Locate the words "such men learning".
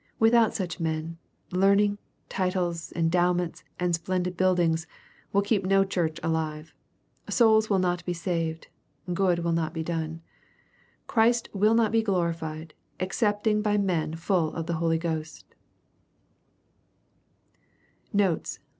0.55-1.99